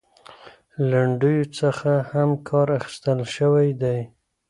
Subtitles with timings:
[0.89, 3.99] لنډيو څخه هم کار اخيستل شوى دى.